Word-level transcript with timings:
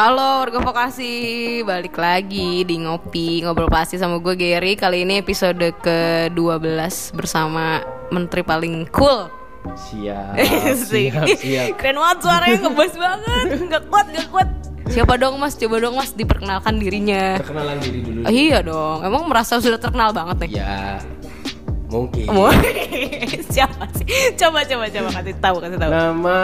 Halo 0.00 0.40
warga 0.40 0.64
vokasi, 0.64 1.12
balik 1.60 2.00
lagi 2.00 2.64
di 2.64 2.80
Ngopi 2.80 3.44
Ngobrol 3.44 3.68
Pasti 3.68 4.00
sama 4.00 4.16
gue 4.16 4.32
Gary. 4.32 4.72
Kali 4.72 5.04
ini 5.04 5.20
episode 5.20 5.60
ke-12 5.60 6.32
bersama 7.12 7.84
menteri 8.08 8.40
paling 8.40 8.88
cool. 8.96 9.28
Siap, 9.76 10.40
Sih. 10.88 11.12
siap, 11.12 11.28
siap. 11.36 11.76
Keren 11.76 12.00
banget 12.00 12.18
suaranya, 12.24 12.58
ngebas 12.64 12.92
banget. 12.96 13.44
Gak 13.68 13.82
kuat, 13.92 14.06
gak 14.08 14.26
kuat. 14.32 14.48
Siapa 14.88 15.20
dong 15.20 15.36
mas, 15.36 15.52
coba 15.60 15.76
dong 15.76 15.92
mas 16.00 16.16
diperkenalkan 16.16 16.80
dirinya. 16.80 17.36
Perkenalan 17.36 17.76
diri 17.84 18.00
dulu. 18.00 18.20
Ah, 18.24 18.32
Iya 18.32 18.58
dong, 18.64 19.04
emang 19.04 19.28
merasa 19.28 19.60
sudah 19.60 19.76
terkenal 19.76 20.16
banget 20.16 20.48
nih? 20.48 20.64
Ya, 20.64 20.96
mungkin. 21.92 22.24
Siapa 23.52 23.84
sih? 24.00 24.08
Coba, 24.32 24.64
coba, 24.64 24.88
coba. 24.88 25.08
Kasih 25.20 25.36
tahu, 25.44 25.56
kasih 25.60 25.76
tahu. 25.76 25.90
Nama 25.92 26.38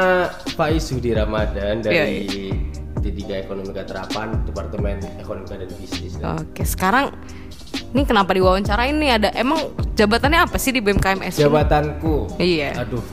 Faiz 0.52 0.92
Sudi 0.92 1.16
Ramadan 1.16 1.80
Iya, 1.80 2.04
dari 2.04 2.20
D3 3.12 3.46
Ekonomika 3.46 3.86
Terapan, 3.86 4.42
Departemen 4.42 4.98
Ekonomika 5.22 5.54
dan 5.54 5.70
Bisnis. 5.78 6.18
Oke, 6.18 6.66
sekarang 6.66 7.14
ini 7.94 8.02
kenapa 8.02 8.34
diwawancarain 8.34 8.96
nih 8.96 9.10
ada 9.20 9.28
emang 9.36 9.72
jabatannya 9.94 10.42
apa 10.42 10.56
sih 10.58 10.74
di 10.74 10.80
BMKMS? 10.82 11.38
Jabatanku. 11.38 12.36
Iya. 12.40 12.82
Aduh, 12.82 13.04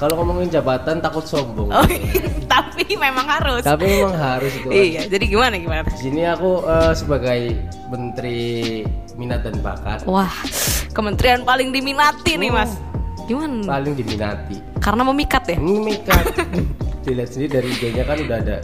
kalau 0.00 0.20
ngomongin 0.20 0.48
jabatan 0.48 1.00
takut 1.04 1.24
sombong. 1.24 1.68
Oh, 1.68 1.84
tapi 2.52 2.96
memang 2.96 3.26
harus. 3.28 3.60
Tapi 3.60 4.00
memang 4.00 4.16
harus 4.16 4.52
itu. 4.56 4.68
Iya, 4.72 5.08
jadi 5.08 5.24
gimana 5.28 5.54
gimana? 5.60 5.84
Di 5.88 6.00
sini 6.00 6.24
aku 6.24 6.64
eh, 6.64 6.92
sebagai 6.96 7.40
Menteri 7.92 8.38
Minat 9.20 9.44
dan 9.44 9.60
Bakat 9.60 10.08
Wah, 10.08 10.32
kementerian 10.96 11.44
paling 11.44 11.68
diminati 11.74 12.40
nih, 12.40 12.48
Mas. 12.48 12.72
Gimana? 13.28 13.62
paling 13.62 13.94
diminati. 13.94 14.56
Karena 14.82 15.06
memikat 15.06 15.44
ya? 15.54 15.58
Memikat. 15.60 16.24
Dilihat 17.06 17.30
sendiri 17.30 17.62
dari 17.62 17.68
IG-nya 17.70 18.04
kan 18.08 18.18
udah 18.18 18.38
ada 18.42 18.56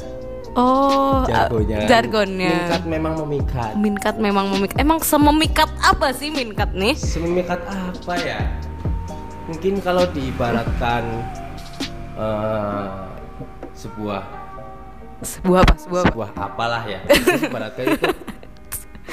Oh, 0.56 1.20
jargonnya. 1.28 1.84
uh, 1.84 1.87
jargonnya. 1.87 2.48
Minkat 2.56 2.83
memang 2.88 3.15
memikat. 3.20 3.73
Minkat 3.77 4.15
memang 4.16 4.46
memikat. 4.57 4.76
Emang 4.80 4.98
sememikat 5.04 5.68
apa 5.85 6.16
sih 6.16 6.32
minkat 6.32 6.73
nih? 6.73 6.96
Sememikat 6.96 7.60
apa 7.68 8.15
ya? 8.16 8.40
Mungkin 9.46 9.79
kalau 9.79 10.09
diibaratkan 10.10 11.04
eh, 12.16 12.85
sebuah 13.76 14.23
Sebuah 15.21 15.60
apa? 15.65 15.74
Sebuah 15.80 16.02
apa? 16.02 16.10
sebuah 16.13 16.29
apalah 16.37 16.82
ya. 16.85 17.01
Ibaratkan 17.41 17.85
itu 17.93 18.04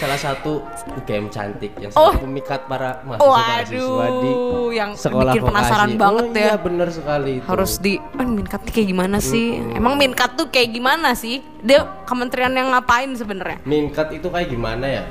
salah 0.03 0.19
satu 0.19 0.59
UGM 0.93 1.25
cantik 1.27 1.71
yang 1.79 1.91
Oh. 1.93 2.11
sangat 2.11 2.23
memikat 2.23 2.61
para 2.65 2.99
mahasiswa 3.01 3.55
di 3.65 3.79
Waduh, 3.79 4.67
yang 4.69 4.91
sekolah 4.93 5.31
bikin 5.31 5.43
penasaran 5.45 5.89
vokasi. 5.89 6.01
banget 6.01 6.25
oh, 6.25 6.33
ya. 6.33 6.43
Iya 6.43 6.55
benar 6.59 6.87
sekali 6.89 7.31
itu. 7.33 7.45
Harus 7.45 7.73
di 7.77 7.93
eh, 7.95 8.27
minkat 8.29 8.61
kayak 8.65 8.87
gimana 8.89 9.17
sih? 9.17 9.45
Emang 9.71 9.95
minkat 9.95 10.35
tuh 10.35 10.47
kayak 10.47 10.69
gimana 10.69 11.13
sih? 11.13 11.39
Dia 11.59 11.87
kementerian 12.03 12.51
yang 12.51 12.67
ngapain 12.69 13.09
sebenarnya? 13.13 13.63
Minkat 13.63 14.11
itu 14.11 14.27
kayak 14.27 14.49
gimana 14.49 14.83
ya? 14.83 15.03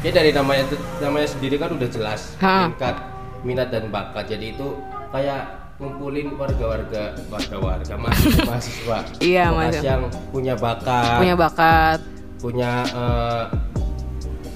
Ya 0.00 0.10
dari 0.10 0.32
namanya 0.32 0.64
namanya 0.98 1.28
sendiri 1.28 1.56
kan 1.56 1.68
udah 1.70 1.88
jelas. 1.88 2.36
Ha. 2.38 2.68
Minkat 2.68 2.96
minat 3.42 3.68
dan 3.68 3.88
bakat. 3.88 4.24
Jadi 4.26 4.52
itu 4.52 4.80
kayak 5.10 5.44
ngumpulin 5.76 6.32
warga-warga 6.32 7.12
warga-warga 7.28 7.94
mahasiswa 7.94 8.42
mahasiswa 8.48 8.98
Iya, 9.18 9.50
mahasiswa. 9.50 9.84
yang 9.84 10.02
punya 10.30 10.54
bakat, 10.54 11.18
Punya 11.18 11.34
bakat. 11.34 11.98
punya 12.38 12.72
eh, 12.86 13.42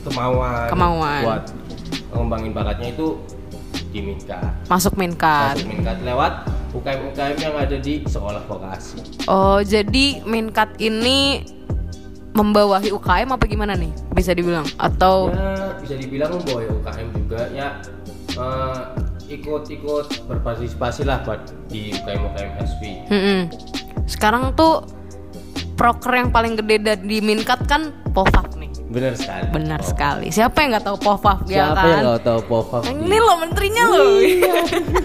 kemauan, 0.02 0.68
Kemauan. 0.68 1.22
buat 1.22 1.42
ngembangin 2.10 2.52
bakatnya 2.52 2.88
itu 2.90 3.18
di 3.88 4.00
Minkat. 4.02 4.52
Masuk 4.66 4.94
minkat. 4.94 5.56
Masuk 5.56 5.68
Minkat 5.70 5.96
lewat 6.04 6.32
UKM-UKM 6.68 7.36
yang 7.38 7.54
ada 7.56 7.76
di 7.76 8.04
sekolah 8.04 8.42
vokasi. 8.44 9.00
Oh, 9.24 9.60
jadi 9.60 10.20
Minkat 10.24 10.76
ini 10.76 11.40
membawahi 12.34 12.92
UKM 12.92 13.32
apa 13.32 13.44
gimana 13.46 13.72
nih? 13.72 13.90
Bisa 14.12 14.36
dibilang 14.36 14.68
atau 14.76 15.32
Ya 15.32 15.74
bisa 15.78 15.94
dibilang 15.96 16.36
membawa 16.36 16.68
UKM 16.68 17.08
juga 17.14 17.40
ya 17.50 17.80
eh, 18.34 18.80
ikut-ikut 19.28 20.28
berpartisipasi 20.28 21.04
lah 21.04 21.20
buat 21.22 21.40
di 21.68 21.92
UKM 21.92 22.20
UKM 22.24 22.50
SP. 22.60 22.82
Mm-mm. 23.08 23.40
Sekarang 24.04 24.52
tuh 24.52 24.84
proker 25.74 26.10
yang 26.12 26.34
paling 26.34 26.58
gede 26.58 26.76
da- 26.82 26.98
di 26.98 27.22
Minkat 27.22 27.62
kan 27.64 27.94
nih. 28.57 28.57
Benar 28.88 29.14
sekali. 29.14 29.44
Benar 29.52 29.80
sekali. 29.84 30.26
Siapa 30.32 30.56
yang 30.64 30.70
nggak 30.76 30.86
tahu 30.86 30.98
POVAF 30.98 31.38
ya 31.44 31.56
Siapa 31.70 31.76
kan? 31.76 31.88
yang 31.88 32.00
nggak 32.08 32.24
tahu 32.24 32.40
di- 32.40 32.88
Ini 32.96 33.18
loh 33.20 33.36
menterinya 33.36 33.84
loh. 33.86 34.04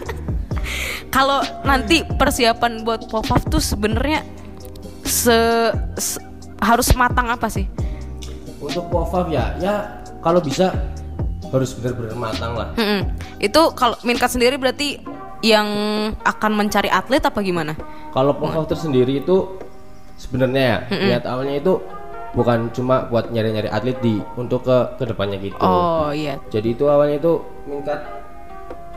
Kalau 1.15 1.39
nanti 1.61 2.01
persiapan 2.01 2.81
buat 2.81 3.05
POVAF 3.05 3.45
tuh 3.45 3.61
sebenarnya 3.61 4.25
se, 5.03 5.35
se- 5.93 6.23
harus 6.57 6.89
matang 6.95 7.29
apa 7.29 7.51
sih? 7.51 7.67
Untuk 8.57 8.87
POVAF 8.89 9.27
ya, 9.29 9.53
ya 9.59 9.75
kalau 10.23 10.39
bisa 10.39 10.71
harus 11.51 11.75
benar-benar 11.77 12.15
matang 12.17 12.51
lah. 12.57 12.73
Mm-mm. 12.73 13.13
Itu 13.37 13.75
kalau 13.77 13.93
Minkat 14.01 14.33
sendiri 14.33 14.57
berarti 14.57 14.97
yang 15.43 15.67
akan 16.23 16.51
mencari 16.55 16.87
atlet 16.87 17.21
apa 17.21 17.43
gimana? 17.43 17.75
Kalau 18.09 18.33
POVAF 18.33 18.65
tersendiri 18.65 19.19
itu 19.19 19.59
sebenarnya 20.15 20.63
ya 20.63 20.77
niat 20.89 21.23
awalnya 21.27 21.59
itu 21.59 21.77
bukan 22.33 22.69
cuma 22.69 23.05
buat 23.07 23.29
nyari-nyari 23.29 23.69
atlet 23.69 23.97
di 23.99 24.17
untuk 24.35 24.65
ke 24.65 24.77
ke 24.97 25.03
depannya 25.05 25.37
gitu. 25.37 25.57
Oh 25.57 26.09
iya. 26.09 26.41
Jadi 26.49 26.73
itu 26.73 26.85
awalnya 26.85 27.17
itu 27.17 27.33
minta 27.63 27.93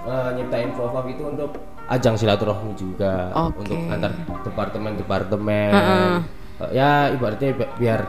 eh, 0.03 0.29
nyiptain 0.35 0.73
POVAF 0.73 1.05
itu 1.07 1.23
untuk 1.23 1.51
ajang 1.87 2.17
silaturahmi 2.17 2.73
juga 2.75 3.31
Oke. 3.33 3.63
untuk 3.63 3.79
antar 3.87 4.13
departemen-departemen. 4.43 5.71
Eh, 5.71 6.17
ya 6.73 7.13
ibaratnya 7.13 7.53
bi- 7.53 7.73
biar 7.77 8.01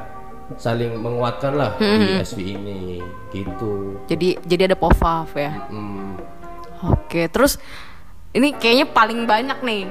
saling 0.56 0.96
menguatkan 0.96 1.54
lah 1.54 1.76
di 1.76 2.18
SV 2.18 2.40
ini 2.56 3.04
gitu. 3.30 4.00
Jadi 4.08 4.40
jadi 4.42 4.72
ada 4.72 4.78
POVAF 4.78 5.36
ya. 5.36 5.52
Hmm. 5.68 6.16
Oke, 6.88 7.28
terus 7.28 7.60
ini 8.32 8.54
kayaknya 8.54 8.88
paling 8.88 9.26
banyak 9.26 9.60
nih 9.60 9.82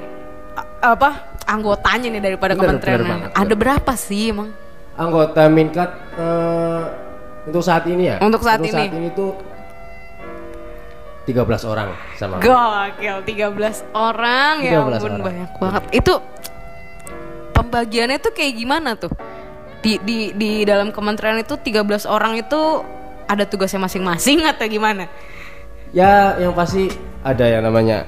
apa 0.80 1.10
anggotanya 1.44 2.08
nih 2.08 2.22
daripada 2.24 2.54
Bener, 2.54 2.80
kementerian. 2.80 2.96
bener 2.96 3.10
banget, 3.10 3.30
Ada 3.34 3.54
berapa 3.54 3.92
sih 3.92 4.32
emang? 4.32 4.48
Anggota 4.96 5.44
Minkat 5.46 5.90
eh, 6.16 6.82
untuk 7.46 7.62
saat 7.62 7.84
ini 7.86 8.10
ya? 8.10 8.16
Untuk 8.18 8.40
saat 8.40 8.60
ini. 8.60 8.72
saat 8.72 8.90
ini 8.90 9.12
tuh 9.12 9.36
13 11.26 11.42
orang 11.66 11.88
sama. 12.14 12.38
Gokil, 12.38 13.16
13 13.26 13.82
orang 13.92 14.54
ya 14.62 14.78
13 14.78 14.94
ampun 14.94 15.10
orang. 15.10 15.24
banyak 15.26 15.50
banget. 15.58 15.82
Itu 15.92 16.14
pembagiannya 17.52 18.18
tuh 18.18 18.32
kayak 18.32 18.52
gimana 18.54 18.94
tuh? 18.94 19.10
Di 19.82 19.98
di 20.00 20.30
di 20.32 20.50
dalam 20.62 20.90
kementerian 20.90 21.38
itu 21.38 21.58
13 21.58 22.06
orang 22.06 22.38
itu 22.38 22.82
ada 23.26 23.42
tugasnya 23.42 23.82
masing-masing 23.82 24.46
atau 24.54 24.66
gimana? 24.66 25.10
Ya, 25.90 26.38
yang 26.38 26.54
pasti 26.54 26.90
ada 27.22 27.42
yang 27.42 27.62
namanya 27.62 28.06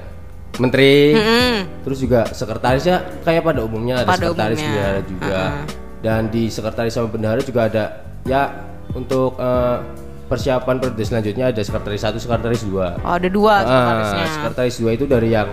menteri, 0.59 1.15
Mm-mm. 1.15 1.83
terus 1.83 1.99
juga 1.99 2.27
sekretarisnya 2.27 3.23
kayak 3.23 3.43
pada 3.43 3.63
umumnya 3.63 4.03
ada 4.03 4.07
Pada 4.07 4.27
sekretaris 4.27 4.59
umumnya. 4.59 4.71
bendahara 4.75 5.01
juga. 5.03 5.39
Uh-uh. 5.39 5.78
Dan 5.99 6.27
di 6.27 6.47
sekretaris 6.47 6.91
sama 6.91 7.07
bendahara 7.07 7.41
juga 7.41 7.65
ada 7.65 7.83
ya 8.23 8.47
untuk 8.91 9.35
eh, 9.35 9.77
persiapan 10.25 10.75
periode 10.77 11.01
selanjutnya 11.01 11.49
ada 11.49 11.59
sekretaris 11.59 11.99
satu, 11.99 12.17
sekretaris 12.17 12.63
dua. 12.63 12.95
Oh, 13.01 13.13
ada 13.13 13.27
dua 13.27 13.53
Ah, 13.55 13.61
sekretarisnya. 13.61 14.25
sekretaris 14.31 14.75
dua 14.77 14.91
itu 14.93 15.05
dari 15.05 15.29
yang 15.29 15.49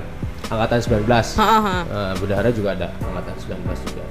angkatan 0.47 0.79
19. 0.79 1.35
Ha-ha. 1.35 1.77
Eh, 1.83 2.13
bendahara 2.17 2.51
juga 2.51 2.69
ada 2.73 2.87
angkatan 3.01 3.35
19 3.57 3.81
juga. 3.85 4.03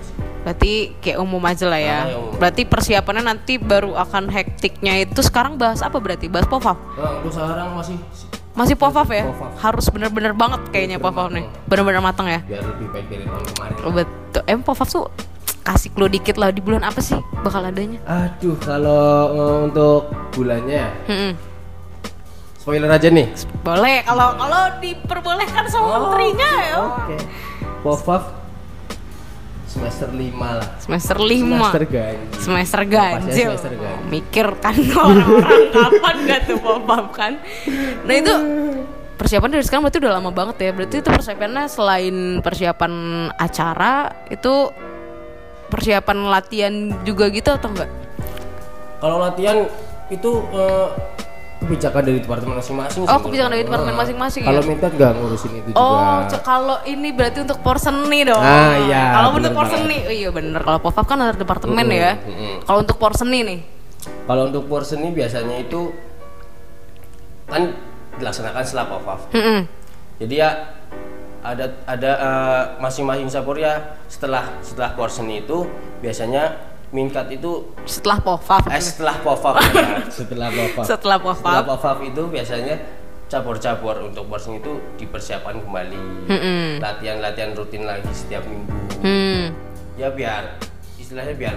Berarti 0.44 0.74
kayak 1.00 1.18
umum 1.18 1.42
aja 1.42 1.66
lah 1.66 1.80
ya. 1.80 1.90
Ah, 1.96 2.06
yang 2.06 2.22
umum. 2.22 2.38
Berarti 2.38 2.62
persiapannya 2.66 3.24
nanti 3.24 3.54
baru 3.56 3.96
akan 3.96 4.30
hektiknya 4.30 5.02
itu 5.02 5.22
sekarang 5.22 5.56
bahas 5.56 5.80
apa 5.80 5.98
berarti? 5.98 6.28
Bahas 6.28 6.46
POVAF? 6.46 6.78
Nah, 6.94 7.12
untuk 7.18 7.32
sekarang 7.32 7.74
masih 7.74 7.98
Masih 8.56 8.76
POVAF 8.76 9.10
ya? 9.10 9.28
Harus 9.60 9.84
bener-bener 9.90 10.32
banget 10.32 10.64
kayaknya 10.70 10.96
POVAF 10.96 11.28
nih. 11.30 11.44
Bener-bener 11.66 12.00
matang 12.00 12.24
ya? 12.26 12.40
biar 12.42 12.64
lebih 12.64 12.88
baik 12.88 13.06
dari 13.06 13.24
tahun 13.24 13.44
kemarin. 13.52 13.76
Oh, 13.84 13.92
betul. 13.92 14.42
Em 14.46 14.60
POVAF 14.60 14.88
tuh 14.88 15.06
kasih 15.66 15.90
clue 15.92 16.08
dikit 16.08 16.38
lah 16.38 16.54
di 16.54 16.62
bulan 16.62 16.86
apa 16.86 17.02
sih 17.02 17.18
bakal 17.42 17.66
adanya? 17.66 17.98
Aduh, 18.06 18.54
kalau 18.62 19.34
eh, 19.34 19.58
untuk 19.66 20.14
bulannya 20.38 20.78
ya, 20.78 20.90
Mm-mm. 21.10 21.32
spoiler 22.62 22.92
aja 22.94 23.10
nih. 23.10 23.28
Boleh 23.66 24.06
kalau 24.06 24.38
kalau 24.38 24.62
diperbolehkan 24.78 25.66
sama 25.66 25.98
menterinya 25.98 26.50
ya. 26.62 26.76
Oke. 26.86 27.18
Pofaf 27.82 28.46
semester 29.66 30.08
5 30.08 30.40
lah. 30.40 30.70
Semester 30.80 31.18
5. 31.20 31.36
Semester 31.36 31.84
ganjil. 31.84 32.40
Semester 32.40 32.82
ganjil. 32.88 33.50
semester 33.52 33.74
ganjil. 33.76 34.08
Mikir 34.08 34.48
kan 34.64 34.76
orang-orang 35.04 35.62
kapan 35.76 36.16
gak 36.24 36.40
tuh 36.48 36.58
POVAF 36.64 37.06
kan. 37.12 37.34
Nah 38.08 38.16
itu 38.16 38.34
persiapan 39.16 39.50
dari 39.52 39.64
sekarang 39.68 39.84
berarti 39.84 40.00
udah 40.00 40.14
lama 40.16 40.32
banget 40.32 40.56
ya. 40.64 40.72
Berarti 40.72 40.96
itu 41.04 41.10
persiapannya 41.12 41.64
selain 41.68 42.16
persiapan 42.40 42.94
acara 43.36 43.94
itu 44.32 44.72
persiapan 45.70 46.18
latihan 46.30 46.74
juga 47.04 47.30
gitu 47.30 47.50
atau 47.52 47.70
enggak? 47.74 47.90
Kalau 49.00 49.18
latihan 49.22 49.68
itu 50.08 50.32
eh, 50.54 50.88
kebijakan 51.66 52.02
dari 52.06 52.20
departemen 52.22 52.56
masing-masing. 52.62 53.02
Oh, 53.10 53.20
kebijakan 53.20 53.52
dari 53.58 53.64
departemen 53.66 53.96
masing-masing 53.98 54.42
Kalau 54.46 54.62
ya? 54.62 54.70
minta 54.70 54.88
nggak 54.92 55.12
ngurusin 55.18 55.52
itu 55.56 55.70
juga. 55.74 55.82
Oh, 55.82 56.20
kalau 56.46 56.78
ini 56.86 57.10
berarti 57.10 57.40
untuk 57.42 57.60
porseni 57.66 58.20
dong. 58.28 58.44
Ah, 58.44 58.78
iya, 58.86 59.02
Kalau 59.18 59.30
untuk 59.34 59.54
porseni, 59.56 59.98
oh, 60.06 60.14
iya 60.14 60.30
bener. 60.30 60.62
Kalau 60.62 60.80
pop-up 60.80 61.06
kan 61.10 61.18
ada 61.26 61.34
departemen 61.34 61.86
Mm-mm, 61.86 62.02
ya. 62.06 62.14
mm-mm. 62.22 62.54
Kalau 62.70 62.80
untuk 62.86 62.98
porseni 63.02 63.40
nih, 63.42 63.60
Kalau 64.06 64.42
untuk 64.54 64.64
porseni 64.70 65.10
biasanya 65.10 65.58
itu 65.58 65.90
kan 67.50 67.74
dilaksanakan 68.22 68.62
setelah 68.62 68.86
pop-up. 68.90 69.20
Mm-mm. 69.34 69.66
Jadi 70.22 70.34
ya 70.38 70.50
ada 71.46 71.66
ada 71.86 72.12
eh, 72.18 72.64
masing-masing 72.78 73.30
sapor 73.30 73.56
ya 73.56 73.78
setelah 74.06 74.58
setelah 74.60 74.92
porseni 74.94 75.42
itu 75.42 75.70
biasanya 76.00 76.58
minkat 76.90 77.28
itu 77.30 77.70
setelah 77.84 78.18
pop-up. 78.18 78.66
eh 78.68 78.80
setelah 78.80 79.20
pop-up 79.20 79.60
ya, 79.76 80.02
setelah 80.10 80.50
pop-up. 80.50 80.86
Setelah 80.88 81.20
pop-up 81.62 81.98
itu 82.02 82.22
biasanya 82.26 82.76
cabur-cabur 83.26 84.06
untuk 84.06 84.26
porseni 84.26 84.58
itu 84.58 84.74
dipersiapkan 84.96 85.60
kembali. 85.60 86.00
Mm-mm. 86.26 86.66
Latihan-latihan 86.78 87.52
rutin 87.54 87.84
lagi 87.84 88.10
setiap 88.12 88.46
minggu. 88.46 88.70
Hmm, 89.02 89.54
Ya 89.96 90.10
biar 90.10 90.56
istilahnya 90.96 91.34
biar 91.34 91.56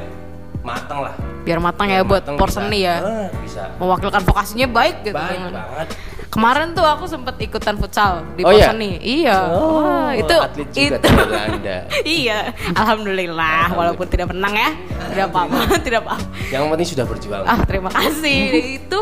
matang 0.60 1.00
lah. 1.00 1.14
biar 1.42 1.58
matang 1.58 1.88
ya 1.88 2.02
buat 2.02 2.20
Matang 2.22 2.36
porseni 2.36 2.82
bisa. 2.82 2.88
ya. 2.88 2.96
Ah, 3.00 3.28
bisa. 3.40 3.62
Mewakilkan 3.76 4.22
vokasinya 4.22 4.66
baik 4.66 4.96
gitu. 5.02 5.14
Baik 5.14 5.38
banget. 5.48 5.88
Kemarin 6.28 6.76
tuh 6.76 6.84
aku 6.84 7.08
sempet 7.08 7.40
ikutan 7.40 7.80
futsal 7.80 8.20
di 8.36 8.44
Oh, 8.44 8.52
iya? 8.52 8.68
porseni. 8.68 9.00
Iya. 9.00 9.38
Oh, 9.48 9.80
Wah, 9.80 10.12
itu 10.12 10.34
atlet 10.36 10.68
juga 10.68 11.00
itu. 11.00 11.08
Anda. 11.32 11.76
iya, 12.20 12.38
alhamdulillah 12.76 13.72
walaupun 13.72 14.04
tidak 14.06 14.28
menang 14.30 14.52
ya. 14.52 14.70
Tidak 15.08 15.24
apa-apa, 15.32 15.60
tidak 15.86 16.04
apa. 16.04 16.20
Yang 16.52 16.62
penting 16.68 16.88
sudah 16.92 17.04
berjuang. 17.08 17.42
Ah, 17.48 17.58
terima 17.64 17.88
kasih. 17.88 18.76
itu 18.76 19.00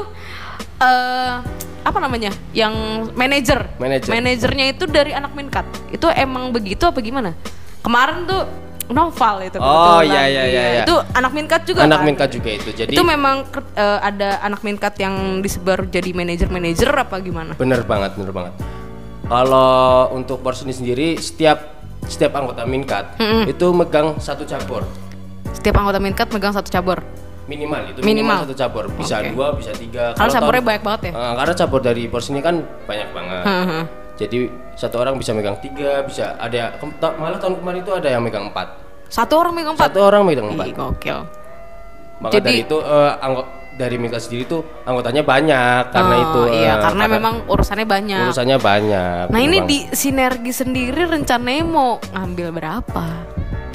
eh 0.79 1.35
apa 1.83 1.99
namanya? 1.99 2.31
Yang 2.51 2.75
manajer. 3.15 3.61
Manajer. 3.79 4.11
Manajernya 4.11 4.67
itu 4.71 4.85
dari 4.87 5.11
anak 5.11 5.35
Minkat. 5.35 5.67
Itu 5.91 6.07
emang 6.11 6.51
begitu 6.51 6.87
apa 6.87 7.03
gimana? 7.03 7.35
Kemarin 7.83 8.27
tuh 8.27 8.43
Noval 8.87 9.43
itu 9.43 9.59
Oh, 9.59 9.99
iya, 9.99 10.23
iya, 10.25 10.43
iya, 10.45 10.63
iya. 10.73 10.83
Itu 10.83 10.95
anak 11.11 11.33
Minkat 11.33 11.67
juga 11.67 11.83
Anak 11.83 12.01
kan? 12.01 12.07
minkat 12.07 12.29
juga 12.31 12.51
itu. 12.53 12.71
Jadi 12.71 12.93
itu 12.93 13.03
memang 13.03 13.43
eh, 13.75 13.99
ada 14.01 14.39
anak 14.41 14.63
Minkat 14.63 14.95
yang 14.97 15.15
disebar 15.41 15.85
jadi 15.85 16.11
manajer-manajer 16.13 16.87
apa 16.89 17.19
gimana? 17.19 17.53
bener 17.55 17.83
banget, 17.83 18.15
bener 18.15 18.31
banget. 18.31 18.55
Kalau 19.25 19.75
untuk 20.13 20.39
porseni 20.39 20.71
sendiri 20.71 21.17
setiap 21.17 21.75
setiap 22.05 22.31
anggota 22.37 22.63
minkat 22.63 23.19
itu 23.45 23.67
megang 23.73 24.15
satu 24.17 24.45
cabur 24.45 24.87
Setiap 25.51 25.75
anggota 25.77 25.99
Minkat 25.99 26.31
megang 26.31 26.53
satu 26.53 26.69
cabur. 26.69 27.03
minimal 27.45 27.79
itu 27.87 27.99
Minimal. 28.01 28.11
minimal, 28.27 28.37
satu 28.43 28.55
cabur 28.57 28.85
bisa 28.93 29.17
Oke. 29.17 29.31
dua 29.31 29.49
bisa 29.53 29.71
tiga 29.73 30.11
Karena 30.13 30.31
tahun- 30.33 30.63
banyak 30.63 30.83
banget 30.83 31.01
ya. 31.01 31.13
Eh, 31.13 31.35
karena 31.37 31.55
cabur 31.57 31.81
dari 31.81 32.03
porseni 32.07 32.41
kan 32.41 32.59
banyak 32.85 33.09
banget 33.09 33.43
Heeh. 33.45 33.83
Jadi 34.17 34.39
satu 34.73 34.97
orang 34.99 35.15
bisa 35.15 35.31
megang 35.31 35.57
tiga 35.57 36.01
bisa 36.03 36.35
ada 36.35 36.77
malah 37.15 37.37
tahun 37.37 37.61
kemarin 37.61 37.81
itu 37.81 37.93
ada 37.93 38.09
yang 38.09 38.21
megang 38.21 38.49
empat 38.49 38.85
Satu 39.07 39.39
orang 39.39 39.55
megang 39.55 39.73
empat. 39.73 39.87
satu 39.87 40.01
orang 40.03 40.23
megang 40.25 40.49
empat 40.51 40.67
Ih, 40.67 40.75
gokil. 40.75 41.19
maka 42.19 42.33
Jadi- 42.35 42.45
dari 42.45 42.61
itu 42.61 42.77
eh, 42.77 43.13
anggo- 43.19 43.49
dari 43.73 43.97
minkat 43.97 44.19
sendiri 44.19 44.45
tuh 44.47 44.65
anggotanya 44.83 45.21
banyak 45.21 45.83
karena 45.91 46.15
Oh, 46.17 46.25
itu 46.25 46.41
iya, 46.57 46.73
eh, 46.73 46.77
karena 46.81 47.05
memang 47.07 47.35
urusannya 47.47 47.87
banyak. 47.87 48.25
urusannya 48.25 48.59
banyak 48.59 49.25
Nah 49.29 49.39
ini 49.39 49.61
Memang. 49.61 49.69
di 49.69 49.79
sinergi 49.93 50.49
sendiri 50.51 51.05
rencananya 51.05 51.63
mau 51.63 52.01
ngambil 52.11 52.49
berapa? 52.53 53.05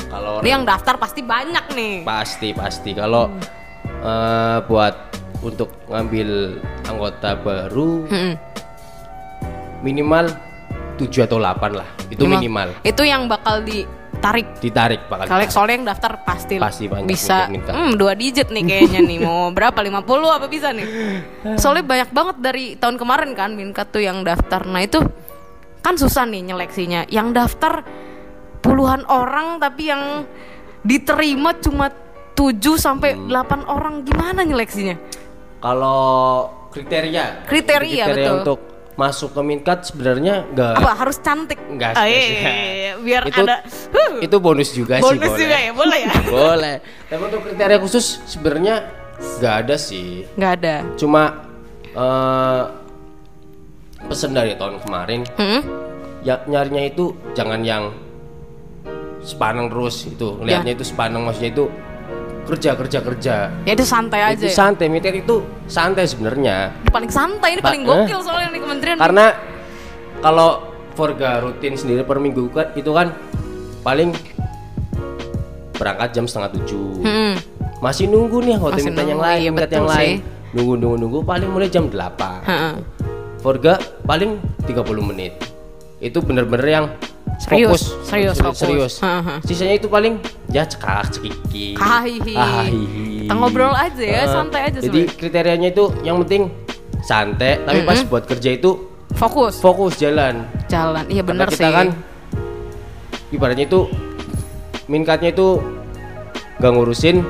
kalau 0.09 0.41
Ini 0.41 0.49
yang 0.51 0.63
daftar 0.65 0.97
pasti 0.97 1.21
banyak 1.21 1.65
nih. 1.71 1.95
Pasti 2.03 2.51
pasti 2.51 2.91
kalau 2.91 3.31
eh, 4.01 4.57
buat 4.61 4.95
untuk 5.39 5.87
ngambil 5.87 6.59
anggota 6.83 7.33
baru 7.35 8.03
Mm-mm. 8.05 8.33
Minimal 9.81 10.29
7 10.97 11.25
atau 11.25 11.37
8 11.41 11.73
lah. 11.73 11.87
Itu 12.07 12.29
minimal. 12.29 12.77
Itu 12.85 13.01
yang 13.01 13.25
bakal 13.25 13.65
ditarik. 13.65 14.61
Ditarik 14.61 15.09
bakal. 15.09 15.25
Kalau 15.25 15.43
soalnya 15.49 15.75
yang 15.81 15.87
daftar 15.89 16.11
pasti. 16.21 16.61
Pasti 16.61 16.85
banyak 16.85 17.09
bisa 17.09 17.49
hmm, 17.49 17.97
dua 17.97 18.13
digit 18.13 18.53
nih 18.53 18.63
kayaknya 18.63 19.01
nih 19.01 19.17
mau 19.19 19.49
berapa 19.57 19.77
50 19.81 20.05
apa 20.37 20.45
bisa 20.45 20.69
nih 20.69 20.85
soalnya 21.57 21.81
banyak 21.81 22.09
banget 22.13 22.35
dari 22.37 22.65
tahun 22.77 23.01
kemarin 23.01 23.33
kan 23.33 23.57
Minkat 23.57 23.89
tuh 23.89 24.05
yang 24.05 24.21
daftar 24.21 24.61
nah 24.69 24.79
itu 24.79 25.01
kan 25.81 25.97
susah 25.97 26.29
nih 26.29 26.53
nyeleksinya 26.53 27.09
yang 27.09 27.33
daftar 27.33 27.81
puluhan 28.61 29.01
orang 29.09 29.57
tapi 29.57 29.89
yang 29.89 30.29
diterima 30.85 31.57
cuma 31.57 31.89
7 32.37 32.61
sampai 32.77 33.17
Hmm. 33.17 33.29
8 33.29 33.65
orang 33.65 34.05
gimana 34.05 34.45
nyeleksinya 34.45 34.95
Kalau 35.61 36.01
kriteria 36.73 37.45
Kriteria, 37.45 38.05
betul. 38.09 38.33
untuk 38.41 38.59
masuk 38.93 39.31
ke 39.31 39.41
Minkat 39.41 39.83
sebenarnya 39.83 40.43
enggak 40.45 40.75
apa 40.75 40.91
harus 40.95 41.17
cantik 41.17 41.57
Enggak 41.63 41.93
Oh, 41.93 42.03
iya, 42.03 42.21
iya, 42.21 42.51
iya. 42.73 42.91
biar 42.97 43.23
Itu- 43.25 43.41
ada 43.41 43.63
huh, 43.63 44.13
itu 44.19 44.35
bonus 44.37 44.69
juga 44.71 44.97
sih 44.97 45.05
bonus 45.05 45.23
boleh. 45.25 45.39
juga 45.39 45.57
ya 45.57 45.71
boleh 45.71 45.99
ya 45.99 46.13
boleh. 46.37 46.75
Tapi 47.05 47.21
untuk 47.23 47.39
kriteria 47.43 47.77
khusus 47.77 48.05
sebenarnya 48.25 48.75
nggak 49.37 49.55
ada 49.61 49.75
sih. 49.75 50.25
nggak 50.33 50.51
ada 50.57 50.75
Cuma 50.95 51.23
eh 51.91 52.61
pesan 54.01 54.31
dari 54.31 54.53
tahun 54.53 54.81
kemarin 54.81 55.21
Hmm? 55.33 55.61
ya 56.21 56.41
nyarinya 56.43 56.83
itu 56.83 57.05
jangan 57.31 57.61
yang 57.61 57.93
sepaneng 59.21 59.69
terus 59.69 60.05
itu 60.05 60.41
lihatnya 60.41 60.73
itu 60.73 60.81
sepaneng 60.83 61.21
maksudnya 61.21 61.51
itu 61.51 61.65
kerja 62.43 62.73
kerja 62.73 62.99
kerja 62.99 63.35
ya 63.61 63.71
itu 63.71 63.83
santai 63.83 64.21
aja 64.23 64.35
itu 64.35 64.45
ya. 64.45 64.55
santai 64.55 64.85
militer 64.85 65.13
itu 65.13 65.39
santai 65.65 66.03
sebenarnya 66.03 66.73
paling 66.87 67.07
santai 67.07 67.49
ini 67.53 67.61
Ba- 67.61 67.69
paling 67.69 67.81
eh. 67.81 67.87
gokil 67.87 68.19
soalnya 68.19 68.49
nih 68.49 68.59
kementerian 68.59 68.97
karena 68.97 69.25
kalau 70.19 70.49
Forga 70.91 71.39
rutin 71.39 71.73
sendiri 71.73 72.03
per 72.03 72.19
minggu 72.19 72.51
kan 72.51 72.75
itu 72.75 72.91
kan 72.91 73.15
paling 73.79 74.11
berangkat 75.73 76.09
jam 76.11 76.25
setengah 76.25 76.51
tujuh 76.53 77.01
Hmm. 77.01 77.33
masih 77.79 78.05
nunggu 78.05 78.43
nih 78.43 78.55
hotel 78.55 78.85
minta 78.85 79.01
yang 79.01 79.17
lain 79.17 79.39
iya, 79.39 79.49
minta 79.49 79.67
yang 79.67 79.87
sih. 79.87 79.95
lain 79.95 80.15
nunggu 80.51 80.73
nunggu 80.75 80.97
nunggu 80.99 81.19
paling 81.23 81.49
mulai 81.49 81.67
jam 81.67 81.87
8 81.87 82.43
Heeh. 82.43 82.73
Forga 83.39 83.73
paling 84.03 84.37
30 84.67 84.77
menit 85.01 85.33
itu 85.97 86.17
bener-bener 86.19 86.67
yang 86.67 86.85
Serius, 87.39 87.89
fokus 87.89 88.05
serius, 88.05 88.35
Seri- 88.35 88.45
fokus. 88.45 88.59
serius. 88.59 88.93
Sisanya 89.41 89.75
itu 89.75 89.89
paling 89.89 90.21
ya 90.51 90.63
cekak 90.63 91.11
cekiki. 91.11 91.75
Hahihi. 91.75 92.35
Hahihi. 92.35 93.05
Kita 93.25 93.33
ngobrol 93.33 93.71
aja 93.71 94.03
ya, 94.03 94.23
Eh, 94.23 94.27
santai 94.27 94.61
aja 94.67 94.77
jadi 94.79 95.01
kriterianya 95.07 95.71
itu 95.71 95.85
yang 96.03 96.19
penting 96.23 96.51
santai 97.01 97.63
tapi 97.63 97.81
pas 97.81 98.03
buat 98.05 98.23
kerja 98.27 98.51
itu 98.53 98.71
fokus. 99.15 99.57
fokus 99.59 99.95
jalan. 99.97 100.43
Jalan 100.67 101.07
iya 101.07 101.23
kita 101.23 101.47
sih. 101.49 101.63
kan 101.71 101.87
ibaratnya 103.31 103.65
itu 103.65 103.87
minkatnya 104.85 105.31
itu 105.31 105.63
nggak 106.59 106.71
ngurusin 106.71 107.23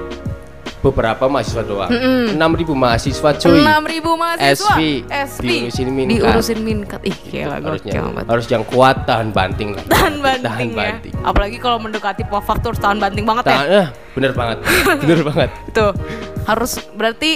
beberapa 0.81 1.23
mahasiswa 1.25 1.61
doang. 1.61 1.89
Enam 2.27 2.51
ribu 2.51 2.73
mahasiswa 2.73 3.29
cuy. 3.35 3.61
enam 3.61 3.81
ribu 3.83 4.11
mahasiswa 4.13 4.75
SV, 4.75 5.05
SV 5.07 5.45
diurusin 5.45 5.87
minkat. 5.87 6.11
diurusin 6.17 6.59
minkat 6.59 7.01
ih 7.03 7.17
gila 7.23 7.55
harusnya 7.55 8.01
banget 8.01 8.25
harus 8.25 8.45
yang 8.47 8.63
kuat 8.65 9.05
tahan 9.05 9.29
banting 9.29 9.71
lah. 9.71 9.83
tahan 9.85 10.15
banting 10.17 10.41
Tahan 10.43 10.67
ya 10.67 10.75
banting. 10.75 11.13
apalagi 11.21 11.57
kalau 11.57 11.77
mendekati 11.77 12.23
pofak 12.23 12.59
tuh 12.59 12.73
tahan 12.73 12.97
banting 12.97 13.21
banget 13.23 13.45
ya 13.45 13.51
Tahan, 13.53 13.67
eh, 13.71 13.87
bener 14.11 14.31
banget, 14.31 14.57
bener 15.01 15.19
banget. 15.21 15.49
itu 15.67 15.85
harus 16.43 16.71
berarti 16.91 17.31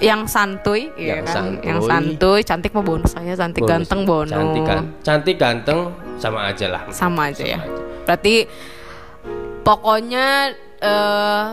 yang 0.00 0.24
santuy 0.24 0.88
ya 0.96 1.20
Yang 1.20 1.22
kan 1.22 1.34
santuy. 1.36 1.66
yang 1.66 1.80
santuy 1.82 2.40
cantik 2.40 2.72
mah 2.72 2.80
bonus 2.82 3.10
saya 3.12 3.32
cantik 3.34 3.60
Bonus. 3.60 3.72
ganteng 3.76 4.00
bonus 4.02 4.32
Cantik 4.32 4.62
kan, 4.64 4.82
cantik 5.02 5.36
ganteng 5.36 5.78
sama 6.16 6.48
aja 6.48 6.66
lah. 6.66 6.82
sama 6.88 7.20
aja 7.28 7.44
ya 7.44 7.60
aja. 7.60 7.68
berarti 8.02 8.34
pokoknya 9.60 10.26
eh, 10.80 11.46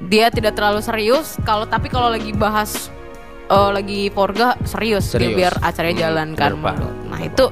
dia 0.00 0.30
tidak 0.30 0.54
terlalu 0.54 0.78
serius. 0.78 1.34
Kalau 1.42 1.64
tapi 1.64 1.88
kalau 1.88 2.08
lagi 2.08 2.30
bahas 2.30 2.86
eh, 3.46 3.70
lagi 3.72 4.00
porga 4.08 4.54
serius, 4.62 5.10
dia 5.10 5.26
Serius. 5.26 5.36
biar 5.36 5.54
acaranya 5.58 5.94
Hmm, 5.94 6.04
jalan 6.04 6.28
kan. 6.34 6.50
nah 7.08 7.18
itu 7.18 7.48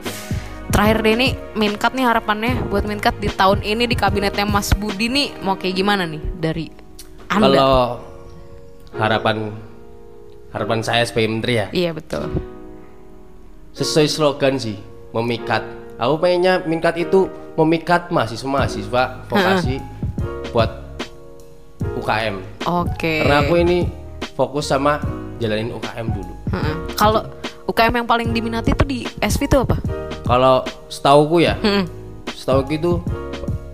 terakhir 0.69 1.01
deh 1.01 1.15
nih 1.17 1.33
Minkat 1.57 1.97
nih 1.97 2.05
harapannya 2.05 2.69
buat 2.69 2.85
Minkat 2.85 3.17
di 3.17 3.33
tahun 3.33 3.65
ini 3.65 3.89
di 3.89 3.97
kabinetnya 3.97 4.45
Mas 4.45 4.71
Budi 4.71 5.09
nih 5.09 5.33
mau 5.41 5.57
kayak 5.57 5.73
gimana 5.75 6.05
nih 6.05 6.21
dari 6.37 6.69
anda? 7.27 7.49
Kalau 7.49 7.73
harapan 8.95 9.37
harapan 10.53 10.79
saya 10.81 11.03
sebagai 11.03 11.29
menteri 11.29 11.55
ya, 11.59 11.67
iya 11.75 11.91
betul. 11.93 12.29
Sesuai 13.73 14.07
slogan 14.07 14.57
sih, 14.57 14.79
memikat. 15.11 15.61
Aku 15.97 16.17
pengennya 16.17 16.61
mingkat 16.63 16.97
itu 16.99 17.29
memikat 17.57 18.09
mahasiswa-mahasiswa 18.09 19.29
vokasi 19.29 19.81
buat 20.49 20.71
UKM. 22.07 22.37
oke 22.63 23.15
Karena 23.21 23.43
aku 23.43 23.55
ini 23.59 23.79
fokus 24.33 24.71
sama 24.71 25.03
jalanin 25.37 25.75
UKM 25.75 26.07
dulu. 26.09 26.33
Heeh. 26.55 26.75
kalau 26.95 27.27
UKM 27.67 27.99
yang 27.99 28.07
paling 28.07 28.31
diminati 28.31 28.71
itu 28.71 28.85
di 28.87 28.99
SV 29.19 29.51
itu 29.51 29.59
apa 29.59 29.77
Kalau 30.23 30.63
setauku 30.87 31.39
ya, 31.39 31.55
Hmm, 31.59 31.87
setauku 32.31 32.75
itu 32.75 32.93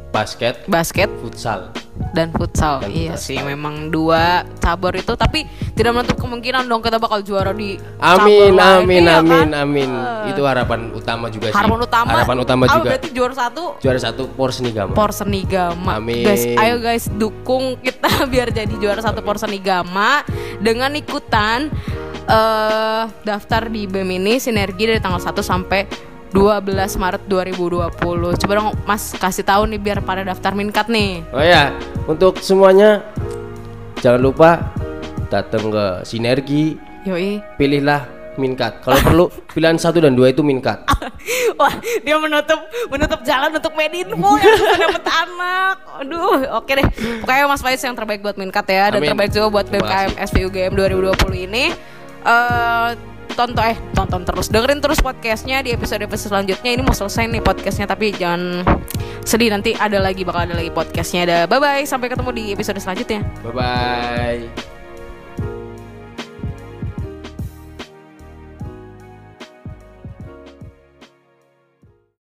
basket, 0.08 0.64
basket 0.64 1.08
futsal. 1.20 1.68
Dan 2.10 2.28
futsal. 2.30 2.80
Dan 2.80 2.88
iya 2.88 3.12
futsal. 3.12 3.36
sih, 3.36 3.38
memang 3.38 3.88
dua 3.88 4.42
cabur 4.56 4.92
itu 4.92 5.12
tapi 5.12 5.44
tidak 5.72 5.92
menutup 5.92 6.16
kemungkinan 6.16 6.64
dong 6.64 6.80
kita 6.80 6.96
bakal 6.96 7.20
juara 7.20 7.52
di 7.52 7.76
Amin, 7.98 8.52
cabur 8.52 8.56
lain. 8.56 8.80
amin, 8.80 9.02
Iya 9.02 9.14
amin, 9.14 9.30
kan? 9.30 9.48
amin. 9.58 9.90
Eh, 9.92 10.30
Itu 10.30 10.40
harapan 10.42 10.80
utama 10.90 11.28
juga 11.28 11.48
sih. 11.48 11.54
harapan 11.54 11.80
utama. 11.80 12.10
Harapan 12.10 12.36
utama 12.38 12.64
juga. 12.66 12.88
berarti 12.90 13.08
juara 13.10 13.34
satu 13.34 13.64
Juara 13.78 13.98
satu 13.98 14.22
Porsenigama. 14.28 14.92
Porsenigama. 14.92 15.92
Amin. 15.94 16.22
Guys, 16.22 16.44
ayo 16.48 16.76
guys 16.78 17.04
dukung 17.08 17.76
kita 17.76 18.08
biar 18.32 18.48
jadi 18.50 18.72
juara 18.74 19.00
satu 19.00 19.20
Porsenigama 19.20 20.24
dengan 20.58 20.92
ikutan 20.92 21.68
eh 22.22 23.02
daftar 23.20 23.66
di 23.66 23.84
BEM 23.84 24.08
ini 24.14 24.38
sinergi 24.38 24.86
dari 24.86 24.98
tanggal 24.98 25.18
1 25.18 25.34
sampai 25.42 25.80
12 26.32 26.96
Maret 26.96 27.22
2020. 27.28 28.40
Coba 28.40 28.52
dong 28.56 28.72
Mas 28.88 29.12
kasih 29.12 29.44
tahu 29.44 29.68
nih 29.68 29.80
biar 29.80 30.00
pada 30.00 30.24
daftar 30.24 30.56
minkat 30.56 30.88
nih. 30.88 31.20
Oh 31.30 31.44
ya, 31.44 31.76
untuk 32.08 32.40
semuanya 32.40 33.04
jangan 34.00 34.20
lupa 34.24 34.50
datang 35.28 35.68
ke 35.68 35.84
Sinergi, 36.08 36.80
Yoi. 37.04 37.40
pilihlah 37.60 38.08
Minkat. 38.40 38.80
Kalau 38.80 38.96
perlu 39.04 39.24
pilihan 39.52 39.76
satu 39.76 40.00
dan 40.00 40.16
dua 40.16 40.32
itu 40.32 40.40
Minkat. 40.40 40.88
Wah, 41.60 41.76
dia 42.00 42.16
menutup 42.16 42.64
menutup 42.88 43.20
jalan 43.28 43.52
untuk 43.52 43.76
Medinfo 43.76 44.40
yang 44.40 44.56
bisa 44.56 44.76
dapet 44.88 45.04
anak. 45.04 45.76
Aduh, 46.00 46.40
oke 46.56 46.72
deh. 46.72 46.86
Pokoknya 47.20 47.44
Mas 47.44 47.60
Faiz 47.60 47.84
yang 47.84 47.92
terbaik 47.92 48.24
buat 48.24 48.40
Minkat 48.40 48.64
ya 48.72 48.88
dan 48.88 49.04
Amin. 49.04 49.12
terbaik 49.12 49.36
juga 49.36 49.52
buat 49.52 49.66
BMKM 49.68 50.16
SPUGM 50.16 50.72
2020 50.72 51.44
ini. 51.44 51.76
Eh 52.24 53.12
tonton 53.34 53.64
eh 53.64 53.76
tonton 53.96 54.22
terus. 54.22 54.46
Dengerin 54.52 54.80
terus 54.80 55.00
podcastnya 55.00 55.64
di 55.64 55.72
episode 55.72 56.04
episode 56.04 56.32
selanjutnya. 56.32 56.70
Ini 56.76 56.82
mau 56.84 56.94
selesai 56.94 57.28
nih 57.28 57.42
podcastnya 57.42 57.86
tapi 57.88 58.12
jangan 58.14 58.64
sedih. 59.24 59.50
Nanti 59.52 59.74
ada 59.76 59.98
lagi 59.98 60.22
bakal 60.22 60.50
ada 60.50 60.54
lagi 60.56 60.70
podcastnya. 60.72 61.24
Ada. 61.26 61.38
Bye 61.48 61.60
bye 61.60 61.84
sampai 61.84 62.08
ketemu 62.12 62.30
di 62.32 62.44
episode 62.54 62.78
selanjutnya. 62.78 63.20
Bye 63.44 63.52
bye. 63.52 64.71